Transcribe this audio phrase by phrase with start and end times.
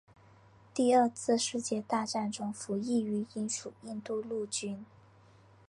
[0.73, 4.83] 第二次世界大战中服役于英属印度陆军。